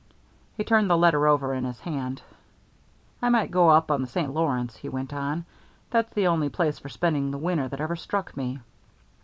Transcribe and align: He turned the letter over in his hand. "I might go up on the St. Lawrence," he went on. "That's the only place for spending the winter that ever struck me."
He 0.57 0.63
turned 0.63 0.89
the 0.89 0.97
letter 0.97 1.27
over 1.27 1.53
in 1.53 1.63
his 1.63 1.79
hand. 1.81 2.23
"I 3.21 3.29
might 3.29 3.51
go 3.51 3.69
up 3.69 3.91
on 3.91 4.01
the 4.01 4.07
St. 4.07 4.33
Lawrence," 4.33 4.75
he 4.77 4.89
went 4.89 5.13
on. 5.13 5.45
"That's 5.91 6.11
the 6.15 6.25
only 6.25 6.49
place 6.49 6.79
for 6.79 6.89
spending 6.89 7.29
the 7.29 7.37
winter 7.37 7.67
that 7.67 7.79
ever 7.81 7.95
struck 7.95 8.35
me." 8.35 8.61